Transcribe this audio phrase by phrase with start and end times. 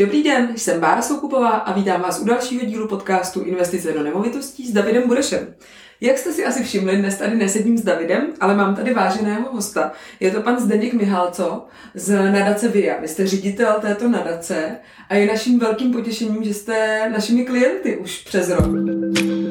[0.00, 4.66] Dobrý den, jsem Bára Soukupová a vítám vás u dalšího dílu podcastu Investice do nemovitostí
[4.66, 5.54] s Davidem Burešem.
[6.00, 9.92] Jak jste si asi všimli, dnes tady nesedím s Davidem, ale mám tady váženého hosta.
[10.20, 11.64] Je to pan Zdeněk Mihalco
[11.94, 13.00] z nadace VIA.
[13.00, 14.76] Vy jste ředitel této nadace
[15.08, 18.70] a je naším velkým potěšením, že jste našimi klienty už přes rok.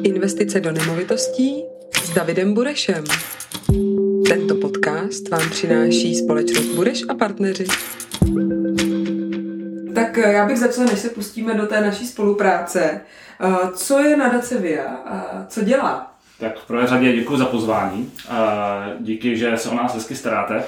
[0.02, 1.64] Investice do nemovitostí
[2.04, 3.04] s Davidem Burešem.
[4.28, 7.66] Tento podcast vám přináší společnost Bureš a partneři.
[9.98, 13.00] Tak eh, já bych začala, než se pustíme do té naší spolupráce.
[13.40, 16.17] Eh, co je nadace VIA a co dělá?
[16.40, 18.10] Tak v prvé řadě děkuji za pozvání.
[19.00, 20.62] Díky, že se o nás hezky staráte.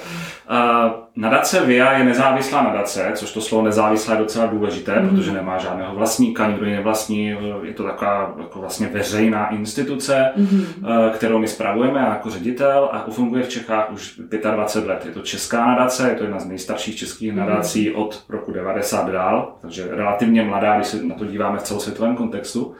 [1.15, 5.09] Nadace VIA je nezávislá nadace, což to slovo nezávislá je docela důležité, mm.
[5.09, 7.37] protože nemá žádného vlastníka, nikdo ji nevlastní.
[7.63, 10.65] Je to taková jako vlastně veřejná instituce, mm.
[11.13, 14.19] kterou my spravujeme jako ředitel a funguje v Čechách už
[14.51, 15.05] 25 let.
[15.05, 17.95] Je to česká nadace, je to jedna z nejstarších českých nadací mm.
[17.95, 22.75] od roku 90 dál, takže relativně mladá, když se na to díváme v celosvětovém kontextu.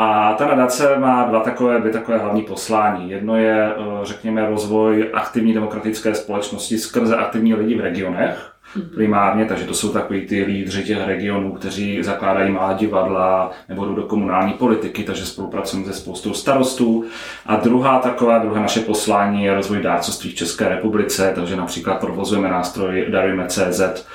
[0.00, 3.10] A ta nadace má dva takové, dvě takové hlavní poslání.
[3.10, 8.88] Jedno je, eh, řekněme, rozvoj aktivní demokratické společnosti skrze aktivní lidi v regionech, mhm.
[8.94, 13.94] primárně, takže to jsou takový ty lídři těch regionů, kteří zakládají malá divadla nebo jdou
[13.94, 17.04] do komunální politiky, takže spolupracujeme se spoustou starostů.
[17.46, 22.48] A druhá taková, druhé naše poslání je rozvoj dárcovství v České republice, takže například provozujeme
[22.48, 24.06] nástroj Darujeme CZ,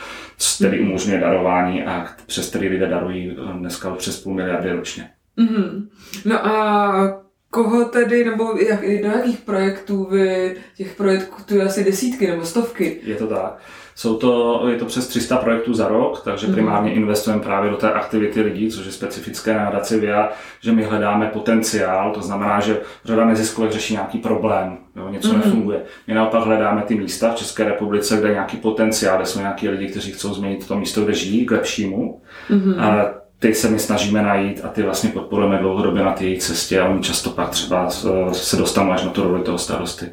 [0.56, 0.88] který mhm.
[0.88, 5.10] umožňuje darování a přes který lidé darují eh, dneska přes půl miliardy ročně.
[5.38, 5.88] Mm-hmm.
[6.26, 12.28] No a koho tedy, nebo jak, do jakých projektů vy, těch projektů je asi desítky
[12.28, 13.00] nebo stovky?
[13.04, 13.60] Je to tak.
[13.96, 16.56] Jsou to, je to přes 300 projektů za rok, takže mhm.
[16.56, 16.98] primárně mm.
[16.98, 20.30] investujeme právě do té aktivity lidí, což je specifické na nadaci VIA,
[20.62, 25.36] že my hledáme potenciál, to znamená, že řada neziskovek řeší nějaký problém, jo, něco mm.
[25.36, 25.82] nefunguje.
[26.08, 29.70] My naopak hledáme ty místa v České republice, kde je nějaký potenciál, kde jsou nějaký
[29.70, 32.22] lidi, kteří chcou změnit to místo, kde žijí, k lepšímu.
[32.50, 32.80] Mm.
[32.80, 36.90] A ty se my snažíme najít a ty vlastně podporujeme dlouhodobě na té cestě a
[36.90, 37.90] oni často pak třeba
[38.32, 40.12] se dostanou až na tu roli toho starosty.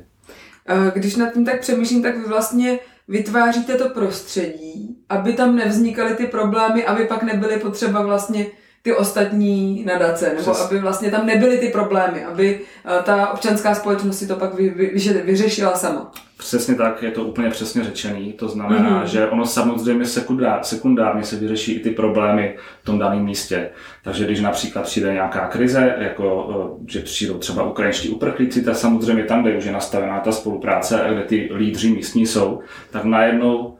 [0.95, 2.79] Když nad tím tak přemýšlím, tak vy vlastně
[3.09, 8.47] vytváříte to prostředí, aby tam nevznikaly ty problémy, aby pak nebyly potřeba vlastně
[8.83, 10.67] ty ostatní nadace, nebo Přes...
[10.67, 14.69] aby vlastně tam nebyly ty problémy, aby eh, ta občanská společnost si to pak vy,
[14.69, 16.13] vy, vyřešila sama.
[16.39, 18.33] Přesně tak, je to úplně přesně řečený.
[18.33, 19.09] To znamená, mm-hmm.
[19.09, 23.71] že ono samozřejmě sekundár, sekundárně se vyřeší i ty problémy v tom daném místě.
[24.05, 29.25] Takže když například přijde nějaká krize, jako eh, že přijdou třeba ukrajinští uprchlíci, tak samozřejmě
[29.25, 32.61] tam, kde už je nastavená ta spolupráce a kde ty lídři místní jsou,
[32.91, 33.77] tak najednou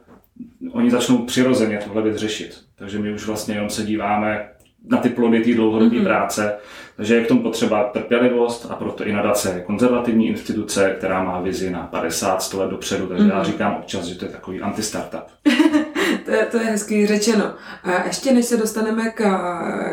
[0.71, 2.57] oni začnou přirozeně tohle věc řešit.
[2.75, 4.50] Takže my už vlastně jenom se díváme,
[4.89, 6.03] na ty plody té dlouhodobé mm-hmm.
[6.03, 6.53] práce.
[6.95, 11.41] Takže je k tomu potřeba trpělivost a proto i nadace je konzervativní instituce, která má
[11.41, 13.07] vizi na 50-100 let dopředu.
[13.07, 13.29] Takže mm-hmm.
[13.29, 13.45] já mhm.
[13.45, 15.23] říkám občas, že to je takový anti-startup.
[16.25, 17.53] to, je, to je hezky řečeno.
[17.83, 19.23] A ještě než se dostaneme k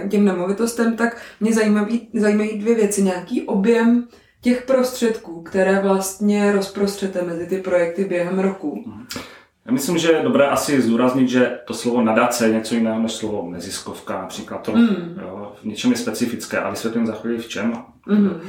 [0.09, 3.03] těm nemovitostem, tak mě zajímají, zajímají dvě věci.
[3.03, 4.09] Nějaký objem
[4.41, 8.85] těch prostředků, které vlastně rozprostřete mezi ty projekty během roku.
[8.87, 9.21] Mm-hmm.
[9.69, 13.13] Já myslím, že je dobré asi zdůraznit, že to slovo nadace je něco jiného než
[13.13, 15.21] slovo neziskovka, například to mm.
[15.23, 17.73] jo, v něčem je specifické a vysvětlím za chvíli v čem.
[18.07, 18.41] Mm.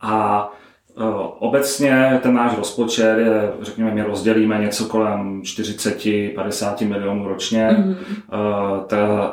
[0.00, 0.48] A
[1.38, 7.68] obecně ten náš rozpočet je, řekněme, my rozdělíme něco kolem 40-50 milionů ročně.
[7.70, 8.86] Mm-hmm.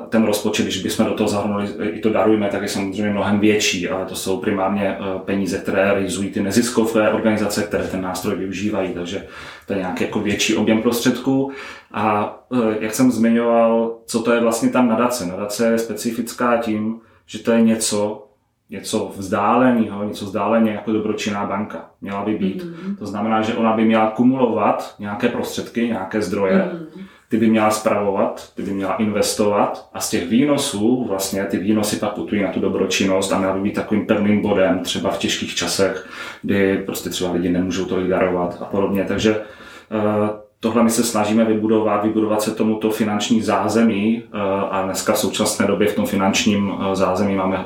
[0.09, 3.89] Ten rozpočet, když bychom do toho zahrnuli i to darujeme, tak je samozřejmě mnohem větší,
[3.89, 8.93] ale to jsou primárně eh, peníze, které realizují ty neziskové organizace, které ten nástroj využívají,
[8.93, 9.27] takže
[9.67, 11.51] to je nějaký jako větší objem prostředků.
[11.93, 12.37] A
[12.79, 15.25] jak jsem zmiňoval, co to je vlastně tam nadace?
[15.25, 18.27] Nadace je specifická tím, že to je něco,
[18.71, 21.89] něco vzdáleného, něco vzdáleně jako dobročinná banka.
[22.01, 22.63] Měla by být.
[22.63, 22.97] Mm-hmm.
[22.97, 27.03] To znamená, že ona by měla kumulovat nějaké prostředky, nějaké zdroje, mm-hmm.
[27.29, 31.95] ty by měla spravovat, ty by měla investovat a z těch výnosů, vlastně ty výnosy
[31.95, 35.55] pak putují na tu dobročinnost a měla by být takovým pevným bodem třeba v těžkých
[35.55, 36.09] časech,
[36.41, 39.05] kdy prostě třeba lidi nemůžou to darovat a podobně.
[39.07, 40.29] Takže uh,
[40.63, 44.37] Tohle my se snažíme vybudovat, vybudovat se tomuto finanční zázemí eh,
[44.69, 47.65] a dneska v současné době v tom finančním eh, zázemí máme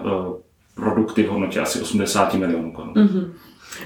[0.75, 2.94] produkty v hodnotě asi 80 milionů korun.
[2.94, 3.31] Mm-hmm.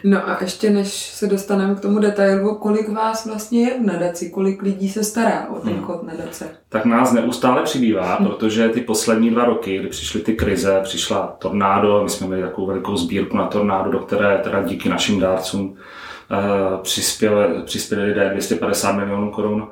[0.03, 4.29] No a ještě než se dostaneme k tomu detailu, kolik vás vlastně je v nadaci,
[4.29, 5.83] kolik lidí se stará o ten hmm.
[5.83, 6.49] chod nadace?
[6.69, 8.27] Tak nás neustále přibývá, hmm.
[8.27, 12.67] protože ty poslední dva roky, kdy přišly ty krize, přišla tornádo, my jsme měli takovou
[12.67, 18.91] velikou sbírku na tornádo, do které teda díky našim dárcům uh, přispěli, přispěli lidé 250
[18.91, 19.67] milionů korun,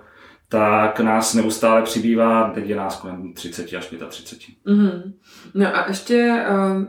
[0.49, 4.73] tak nás neustále přibývá, teď je nás kolem 30 až 35.
[4.73, 5.13] Mm-hmm.
[5.53, 6.83] No a ještě uh,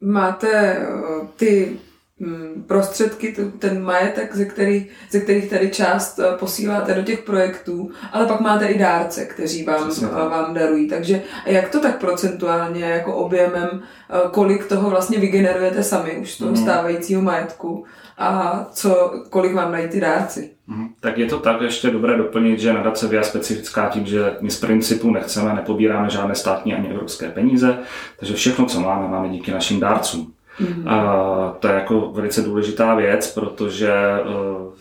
[0.00, 1.76] máte uh, ty
[2.18, 7.90] mm, prostředky, ten majetek, ze, který, ze kterých tady část eh, posíláte do těch projektů,
[8.12, 10.88] ale pak máte i dárce, kteří vám, vám darují.
[10.88, 13.82] Takže jak to tak procentuálně jako objemem,
[14.30, 16.56] kolik toho vlastně vygenerujete sami už z toho mm.
[16.56, 17.86] stávajícího majetku
[18.18, 20.50] a co, kolik vám dají ty dárci?
[20.66, 20.88] Mm.
[21.00, 24.60] Tak je to tak, ještě dobré doplnit, že nadace VIA specifická tím, že my z
[24.60, 27.78] principu nechceme, nepobíráme žádné státní ani evropské peníze,
[28.18, 30.32] takže všechno, co máme, máme díky našim dárcům.
[30.60, 30.88] Mm-hmm.
[30.92, 33.92] A to je jako velice důležitá věc, protože
[34.24, 34.72] uh,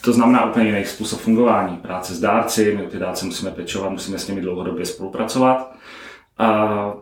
[0.00, 1.76] to znamená úplně jiný způsob fungování.
[1.76, 5.72] Práce s dárci, my ty dárce musíme pečovat, musíme s nimi dlouhodobě spolupracovat.
[6.38, 6.94] A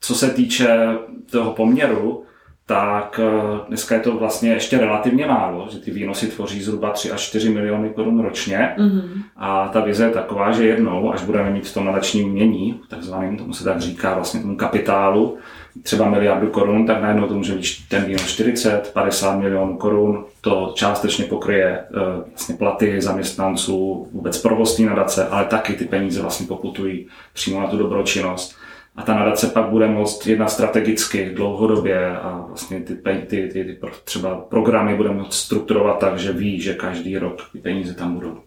[0.00, 0.98] co se týče
[1.30, 2.24] toho poměru,
[2.70, 7.10] tak uh, dneska je to vlastně ještě relativně málo, že ty výnosy tvoří zhruba 3
[7.10, 8.74] až 4 miliony korun ročně.
[8.78, 9.22] Mm-hmm.
[9.36, 13.36] A ta vize je taková, že jednou, až budeme mít v tom nadačním mění, takzvaným,
[13.36, 15.38] tomu se tak říká vlastně tomu kapitálu,
[15.82, 20.24] třeba miliardu korun, tak najednou to může být ten výnos 40, 50 milionů korun.
[20.40, 21.84] To částečně pokryje eh,
[22.28, 27.76] vlastně platy zaměstnanců, vůbec provozní nadace, ale taky ty peníze vlastně poputují přímo na tu
[27.76, 28.59] dobročinnost.
[28.96, 33.78] A ta nadace pak bude moct jednat strategicky dlouhodobě a vlastně ty, ty, ty, ty
[34.04, 38.38] třeba programy bude moct strukturovat tak, že ví, že každý rok ty peníze tam budou.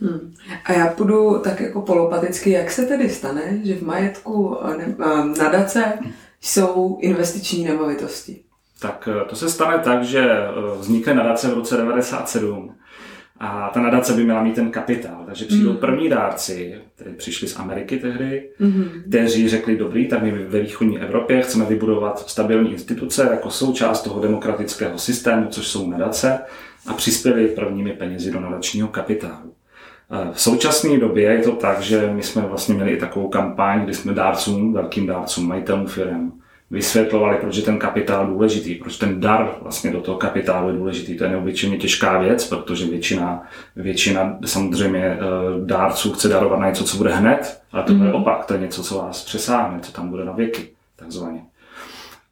[0.00, 0.34] Hmm.
[0.64, 4.96] A já půjdu tak jako polopaticky, jak se tedy stane, že v majetku eh, ne,
[5.00, 5.98] eh, nadace
[6.40, 8.40] jsou investiční nemovitosti?
[8.80, 10.38] Tak eh, to se stane tak, že
[10.78, 12.74] vznikne nadace v roce 97
[13.40, 15.22] a ta nadace by měla mít ten kapitál.
[15.26, 15.76] Takže přijdou mm.
[15.76, 18.84] první dárci, kteří přišli z Ameriky tehdy, mm.
[19.08, 24.20] kteří řekli, dobrý, tak my ve východní Evropě chceme vybudovat stabilní instituce jako součást toho
[24.20, 26.38] demokratického systému, což jsou nadace,
[26.86, 29.54] a přispěli prvními penězi do nadačního kapitálu.
[30.32, 33.94] V současné době je to tak, že my jsme vlastně měli i takovou kampaň, kdy
[33.94, 36.32] jsme dárcům, velkým dárcům, majitelům firm,
[36.74, 41.16] vysvětlovali, proč je ten kapitál důležitý, proč ten dar vlastně do toho kapitálu je důležitý.
[41.16, 43.42] To je neobyčejně těžká věc, protože většina,
[43.76, 45.18] většina samozřejmě eh,
[45.64, 48.06] dárců chce darovat na něco, co bude hned, ale to mm.
[48.06, 51.40] je opak, to je něco, co vás přesáhne, co tam bude na věky, takzvaně.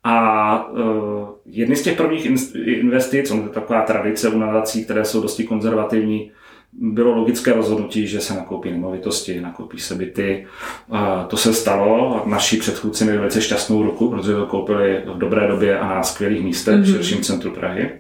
[0.04, 2.26] A uh, jedny z těch prvních
[2.66, 6.30] investic, on je taková tradice u nadací, které jsou dosti konzervativní,
[6.72, 10.46] bylo logické rozhodnutí, že se nakoupí nemovitosti, nakoupí se byty.
[11.28, 12.22] To se stalo.
[12.26, 16.42] Naši předchůdci měli velice šťastnou ruku, protože to koupili v dobré době a na skvělých
[16.42, 16.82] místech mm-hmm.
[16.82, 17.90] v širším centru Prahy.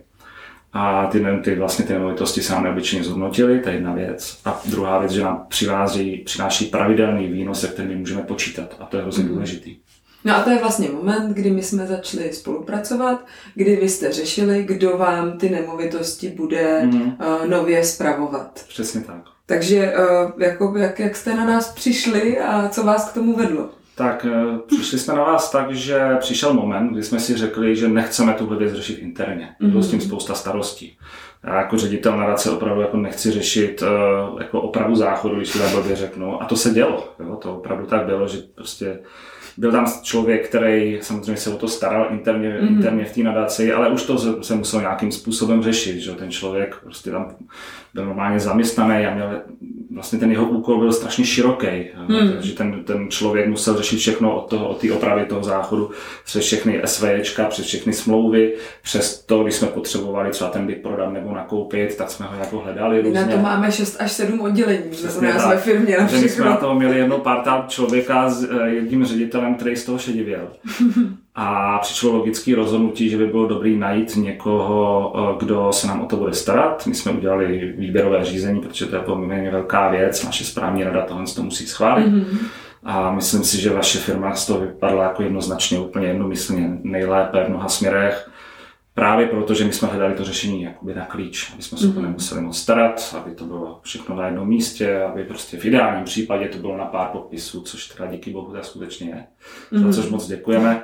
[0.72, 4.40] A ty, ty, vlastně ty nemovitosti se nám neobyčejně zhodnotily, to je jedna věc.
[4.44, 8.76] A druhá věc, že nám přivází, přináší pravidelný výnos, se kterým můžeme počítat.
[8.80, 9.28] A to je hrozně mm-hmm.
[9.28, 9.76] důležitý.
[10.24, 14.62] No a to je vlastně moment, kdy my jsme začali spolupracovat, kdy vy jste řešili,
[14.62, 17.02] kdo vám ty nemovitosti bude mm.
[17.02, 18.64] uh, nově spravovat.
[18.68, 19.22] Přesně tak.
[19.46, 23.68] Takže uh, jako, jak, jak jste na nás přišli a co vás k tomu vedlo?
[23.94, 27.88] Tak uh, přišli jsme na vás tak, že přišel moment, kdy jsme si řekli, že
[27.88, 29.54] nechceme tuhle věc řešit interně.
[29.60, 30.98] Bylo s tím spousta starostí.
[31.44, 33.82] Já jako ředitel nadace opravdu jako nechci řešit
[34.40, 36.42] jako opravu záchodu, když to tak blbě řeknu.
[36.42, 37.14] A to se dělo.
[37.20, 37.36] Jo?
[37.36, 38.98] To opravdu tak bylo, že prostě
[39.56, 42.68] byl tam člověk, který samozřejmě se o to staral interně, mm-hmm.
[42.68, 46.76] interně v té nadaci, ale už to se musel nějakým způsobem řešit, že ten člověk
[46.82, 47.34] prostě tam
[47.94, 49.40] byl normálně zaměstnaný a měl,
[49.94, 51.66] vlastně ten jeho úkol byl strašně široký,
[52.08, 52.32] mm.
[52.32, 55.90] takže ten, ten člověk musel řešit všechno od, toho, od té opravy toho záchodu,
[56.24, 61.12] přes všechny SVčka, přes všechny smlouvy, přes to, když jsme potřebovali třeba ten byt prodat
[61.12, 63.20] nebo nakoupit, tak jsme ho jako hledali různě.
[63.20, 66.22] Na to máme 6 až 7 oddělení, Přesně ve firmě například.
[66.22, 69.98] My jsme na to měli jedno pár člověka s eh, jedním ředitelem, který z toho
[69.98, 70.48] šedivěl.
[71.34, 76.06] A přišlo logické rozhodnutí, že by bylo dobré najít někoho, eh, kdo se nám o
[76.06, 76.86] to bude starat.
[76.86, 80.24] My jsme udělali výběrové řízení, protože to je poměrně velká věc.
[80.24, 82.06] Naše správní rada tohle to musí schválit.
[82.06, 82.38] Mm-hmm.
[82.84, 87.48] A myslím si, že vaše firma z toho vypadala jako jednoznačně úplně jednomyslně nejlépe v
[87.48, 88.30] mnoha směrech.
[88.94, 91.94] Právě proto, že my jsme hledali to řešení jakoby na klíč, aby jsme se mm-hmm.
[91.94, 96.04] to nemuseli moc starat, aby to bylo všechno na jednom místě, aby prostě v ideálním
[96.04, 99.24] případě to bylo na pár popisů, což teda díky bohu tak skutečně je,
[99.72, 99.90] mm-hmm.
[99.90, 100.82] za což moc děkujeme.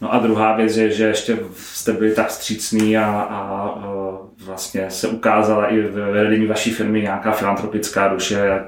[0.00, 4.07] No a druhá věc je, že ještě jste byli tak střícný a, a, a
[4.44, 8.60] vlastně se ukázala i ve vedení vaší firmy nějaká filantropická duše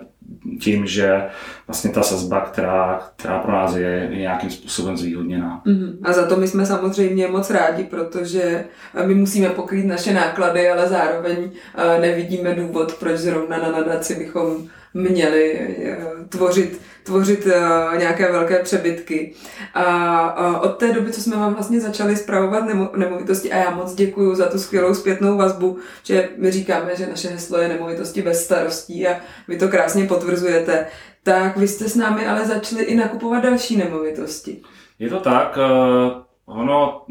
[0.60, 1.22] tím, že
[1.66, 5.62] vlastně ta sazba, která, která pro nás je, je nějakým způsobem zvýhodněná.
[5.66, 5.96] Mm-hmm.
[6.02, 8.64] A za to my jsme samozřejmě moc rádi, protože
[9.06, 14.68] my musíme pokrýt naše náklady, ale zároveň eh, nevidíme důvod, proč zrovna na nadaci bychom
[14.94, 19.35] měli eh, tvořit, tvořit eh, nějaké velké přebytky.
[19.75, 22.64] A od té doby, co jsme vám vlastně začali zpravovat
[22.97, 27.28] nemovitosti, a já moc děkuji za tu skvělou zpětnou vazbu, že my říkáme, že naše
[27.28, 30.87] heslo je nemovitosti bez starostí a vy to krásně potvrzujete,
[31.23, 34.62] tak vy jste s námi ale začali i nakupovat další nemovitosti.
[34.99, 37.04] Je to tak, eh, ono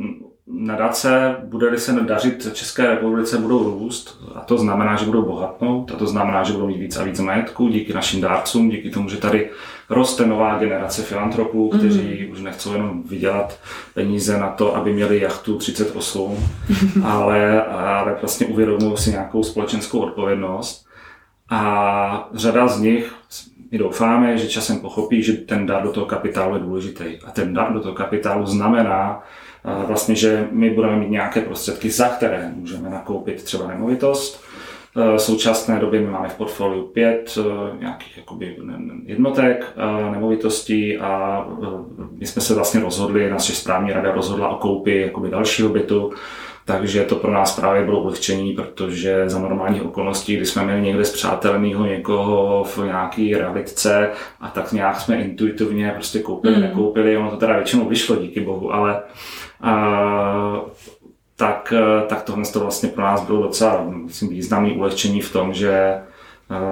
[0.49, 5.95] nadace, bude-li se dařit České republice, budou růst a to znamená, že budou bohatnout a
[5.95, 9.17] to znamená, že budou mít víc a víc majetku díky našim dárcům, díky tomu, že
[9.17, 9.49] tady
[9.89, 12.31] roste nová generace filantropů, kteří mm.
[12.31, 13.59] už nechcou jenom vydělat
[13.93, 16.37] peníze na to, aby měli jachtu 38,
[17.03, 20.85] ale, ale vlastně uvědomují si nějakou společenskou odpovědnost.
[21.49, 23.13] A řada z nich,
[23.71, 27.05] my doufáme, že časem pochopí, že ten dar do toho kapitálu je důležitý.
[27.25, 29.23] A ten dar do toho kapitálu znamená,
[29.87, 34.43] vlastně, že my budeme mít nějaké prostředky, za které můžeme nakoupit třeba nemovitost.
[34.95, 37.37] V současné době my máme v portfoliu pět
[37.79, 38.57] nějakých jakoby
[39.05, 39.73] jednotek
[40.11, 41.45] nemovitostí a
[42.19, 46.11] my jsme se vlastně rozhodli, naše správní rada rozhodla o koupi jakoby dalšího bytu,
[46.69, 51.05] takže to pro nás právě bylo ulehčení, protože za normálních okolností, kdy jsme měli někde
[51.05, 54.09] zpřátelného někoho v nějaký realitce
[54.41, 56.61] a tak nějak jsme intuitivně prostě koupili, mm.
[56.61, 59.01] nekoupili, ono to teda většinou vyšlo, díky bohu, ale
[59.61, 60.61] a,
[61.35, 61.73] tak,
[62.07, 66.01] tak tohle to vlastně pro nás bylo docela myslím, významný ulehčení v tom, že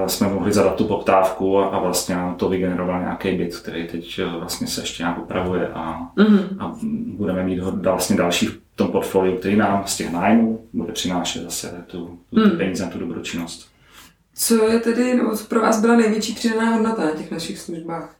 [0.07, 4.21] jsme mohli zadat tu poptávku a, a vlastně nám to vygeneroval nějaký byt, který teď
[4.39, 6.39] vlastně se ještě nějak upravuje a, mm.
[6.59, 6.75] a
[7.07, 11.83] budeme mít vlastně další v tom portfoliu, který nám z těch nájmů bude přinášet zase
[11.87, 12.57] tu, tu mm.
[12.57, 13.67] peníze na tu dobročinnost.
[14.35, 18.15] Co je tedy, nebo pro vás byla největší přidaná hodnota na těch našich službách?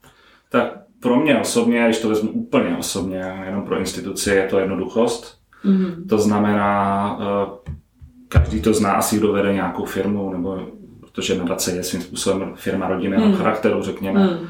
[0.50, 5.38] Tak pro mě osobně, když to vezmu úplně osobně, jenom pro instituci, je to jednoduchost.
[5.66, 6.08] Mm-hmm.
[6.10, 7.72] To znamená, eh,
[8.28, 10.68] každý to zná, asi kdo vede nějakou firmu, nebo
[11.18, 13.36] protože nadace je svým způsobem firma rodinného mm.
[13.36, 14.48] charakteru, řekněme, mm.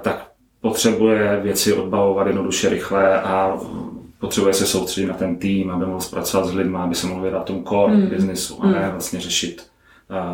[0.00, 0.26] tak
[0.60, 3.58] potřebuje věci odbavovat jednoduše, rychle a
[4.18, 7.44] potřebuje se soustředit na ten tým, aby mohl zpracovat s lidmi, aby se mohl vědat
[7.44, 8.06] tomu core mm.
[8.06, 8.90] biznesu a ne mm.
[8.90, 9.66] vlastně řešit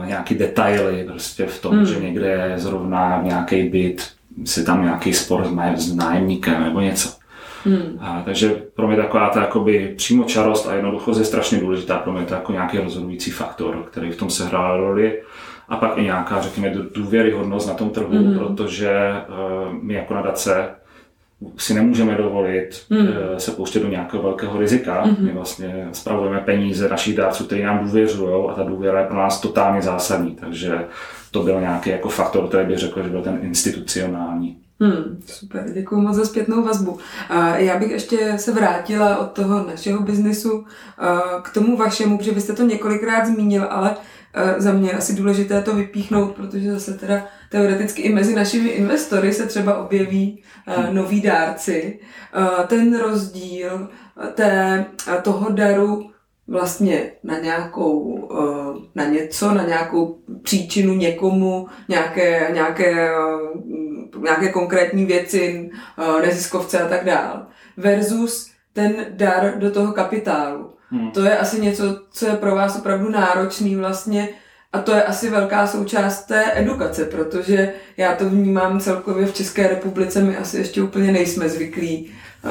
[0.00, 1.86] uh, nějaký detaily prostě v tom, mm.
[1.86, 4.08] že někde je zrovna nějaký byt,
[4.44, 7.08] si tam nějaký spor s nájemníkem nebo něco.
[7.66, 7.98] Hmm.
[8.00, 11.98] A, takže pro mě taková ta jakoby přímočarost a jednoduchost je strašně důležitá.
[11.98, 15.22] Pro mě to jako nějaký rozhodující faktor, který v tom se hrál roli.
[15.68, 18.38] A pak i nějaká, řekněme, důvěryhodnost na tom trhu, hmm.
[18.38, 20.68] protože uh, my jako nadace
[21.56, 23.08] si nemůžeme dovolit hmm.
[23.08, 25.02] Eh, se pouštět do nějakého velkého rizika.
[25.02, 25.16] Hmm.
[25.18, 29.40] My vlastně spravujeme peníze našich dárců, kteří nám důvěřují a ta důvěra je pro nás
[29.40, 30.34] totálně zásadní.
[30.34, 30.84] Takže
[31.30, 34.56] to byl nějaký jako faktor, který bych řekl, že byl ten institucionální.
[34.80, 36.98] Hmm, super, děkuji moc za zpětnou vazbu.
[37.56, 40.66] Já bych ještě se vrátila od toho našeho biznesu
[41.42, 43.96] k tomu vašemu, protože vy jste to několikrát zmínil, ale
[44.56, 49.32] za mě je asi důležité to vypíchnout, protože zase teda teoreticky i mezi našimi investory
[49.32, 50.94] se třeba objeví hmm.
[50.94, 51.98] noví dárci.
[52.66, 53.88] Ten rozdíl
[54.34, 54.84] té,
[55.22, 56.10] toho daru
[56.48, 58.28] vlastně na nějakou,
[58.94, 63.10] na něco, na nějakou příčinu někomu, nějaké, nějaké
[64.22, 67.46] nějaké konkrétní věci, eh, neziskovce a tak dál.
[67.76, 70.70] Versus ten dar do toho kapitálu.
[70.90, 71.10] Hmm.
[71.10, 74.28] To je asi něco, co je pro vás opravdu náročný vlastně
[74.76, 79.68] a to je asi velká součást té edukace, protože já to vnímám celkově v České
[79.68, 82.10] republice, my asi ještě úplně nejsme zvyklí
[82.44, 82.50] uh,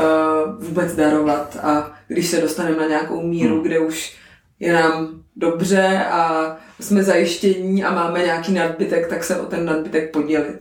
[0.66, 3.64] vůbec darovat a když se dostaneme na nějakou míru, hmm.
[3.64, 4.18] kde už
[4.60, 10.12] je nám dobře a jsme zajištění a máme nějaký nadbytek, tak se o ten nadbytek
[10.12, 10.60] podělit.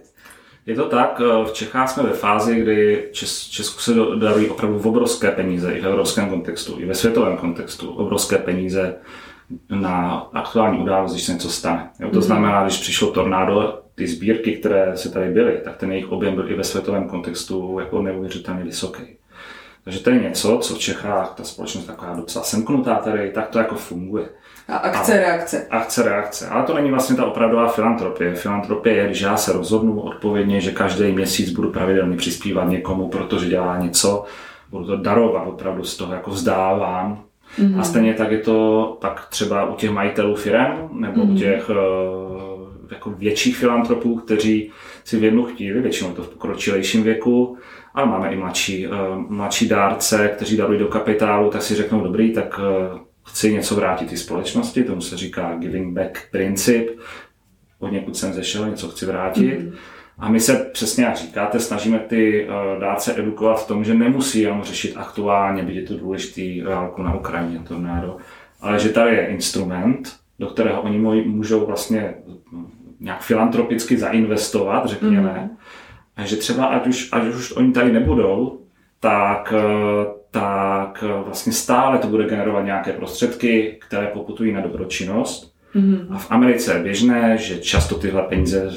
[0.66, 4.78] Je to tak, eh, v Čechách jsme ve fázi, kdy Čes, Česku se darují opravdu
[4.78, 8.94] v obrovské peníze i v evropském kontextu, i ve světovém kontextu, obrovské peníze
[9.70, 11.90] na aktuální událost, když se něco stane.
[12.00, 12.22] Jo, to mm.
[12.22, 16.50] znamená, když přišlo tornádo, ty sbírky, které se tady byly, tak ten jejich objem byl
[16.50, 19.02] i ve světovém kontextu jako neuvěřitelně vysoký.
[19.84, 23.58] Takže to je něco, co v Čechách ta společnost taková docela semknutá tady, tak to
[23.58, 24.28] jako funguje.
[24.68, 25.66] A akce, a, reakce.
[25.70, 26.48] Akce, reakce.
[26.48, 28.34] Ale to není vlastně ta opravdová filantropie.
[28.34, 33.48] Filantropie je, když já se rozhodnu odpovědně, že každý měsíc budu pravidelně přispívat někomu, protože
[33.48, 34.24] dělá něco,
[34.70, 37.24] budu to darovat, opravdu z toho jako vzdávám.
[37.58, 37.80] Mm-hmm.
[37.80, 41.34] A stejně tak je to pak třeba u těch majitelů firm nebo mm-hmm.
[41.34, 41.76] u těch uh,
[42.90, 44.70] jako větších filantropů, kteří
[45.04, 47.58] si v jednu chvíli, většinou to v pokročilejším věku,
[47.94, 48.94] ale máme i mladší, uh,
[49.28, 54.12] mladší dárce, kteří darují do kapitálu, tak si řeknou, dobrý, tak uh, chci něco vrátit
[54.12, 56.90] i společnosti, tomu se říká giving back princip,
[57.78, 59.60] od někud jsem zešel, něco chci vrátit.
[59.60, 59.72] Mm-hmm.
[60.18, 64.40] A my se přesně, jak říkáte, snažíme ty uh, dárce edukovat v tom, že nemusí
[64.40, 68.16] jenom řešit aktuálně, byť je to důležitý válku na Ukrajině, tornádo,
[68.60, 72.14] ale že tady je instrument, do kterého oni můžou vlastně
[73.00, 75.56] nějak filantropicky zainvestovat, řekněme, mm-hmm.
[76.16, 78.60] a že třeba ať už, ať už oni tady nebudou,
[79.00, 85.53] tak uh, tak eh, vlastně stále to bude generovat nějaké prostředky, které poputují na dobročinnost.
[85.74, 86.06] Mm-hmm.
[86.10, 88.70] A v Americe je běžné, že často tyhle peníze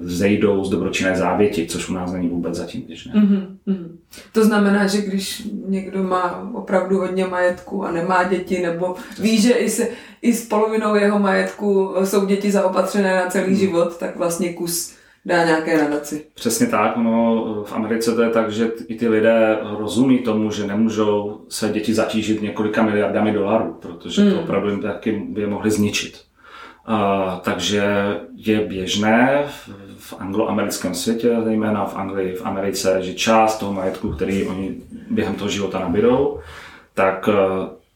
[0.00, 3.12] zejdou z dobročinné závěti, což u nás není vůbec zatím běžné.
[3.14, 3.88] Mm-hmm.
[4.32, 9.52] To znamená, že když někdo má opravdu hodně majetku a nemá děti, nebo ví, že
[9.52, 9.88] i, se,
[10.22, 13.56] i s polovinou jeho majetku jsou děti zaopatřené na celý mm.
[13.56, 14.94] život, tak vlastně kus
[15.26, 16.24] dá nějaké nadaci.
[16.34, 20.66] Přesně tak, no, v Americe to je tak, že i ty lidé rozumí tomu, že
[20.66, 24.32] nemůžou se děti zatížit několika miliardami dolarů, protože hmm.
[24.32, 26.20] to opravdu jim taky by je mohli zničit.
[26.88, 27.84] Uh, takže
[28.36, 34.12] je běžné v, v angloamerickém světě, zejména v Anglii, v Americe, že část toho majetku,
[34.12, 34.74] který oni
[35.10, 36.38] během toho života nabídou,
[36.94, 37.34] tak uh,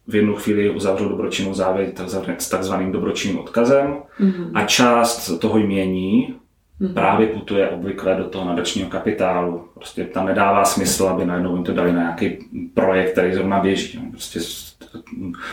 [0.06, 2.00] v jednu chvíli uzavřou dobročinnou závěť
[2.38, 4.50] s takzvaným dobročinným odkazem mm-hmm.
[4.54, 6.34] a část toho jmění
[6.80, 6.94] mm-hmm.
[6.94, 9.68] právě putuje obvykle do toho nadačního kapitálu.
[9.74, 12.38] Prostě tam nedává smysl, aby najednou jim to dali na nějaký
[12.74, 13.98] projekt, který zrovna běží.
[14.10, 14.40] Prostě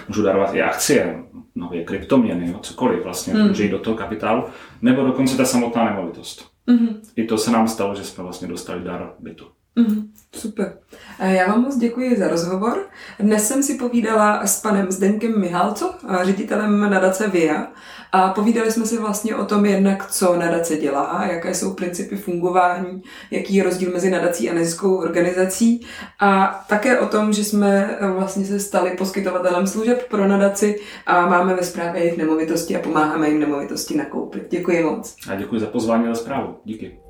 [0.07, 1.23] můžu darovat i akcie,
[1.55, 3.47] nové kryptoměny, jo, cokoliv vlastně, mm.
[3.47, 4.43] může jít do toho kapitálu,
[4.81, 6.45] nebo dokonce ta samotná nemovitost.
[6.67, 6.95] Mm-hmm.
[7.15, 9.45] I to se nám stalo, že jsme vlastně dostali dar bytu.
[9.77, 10.07] Mm-hmm.
[10.35, 10.77] Super.
[11.19, 12.85] Já vám moc děkuji za rozhovor.
[13.19, 17.67] Dnes jsem si povídala s panem Zdenkem Mihalco, ředitelem nadace VIA,
[18.11, 23.03] a povídali jsme si vlastně o tom jednak, co nadace dělá, jaké jsou principy fungování,
[23.31, 25.85] jaký je rozdíl mezi nadací a neziskovou organizací
[26.19, 31.55] a také o tom, že jsme vlastně se stali poskytovatelem služeb pro nadaci a máme
[31.55, 34.47] ve správě jejich nemovitosti a pomáháme jim nemovitosti nakoupit.
[34.49, 35.15] Děkuji moc.
[35.31, 36.55] A děkuji za pozvání na zprávu.
[36.63, 37.04] Díky.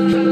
[0.00, 0.29] Thank you.